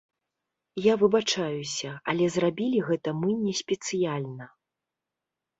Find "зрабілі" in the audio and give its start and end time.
2.37-2.79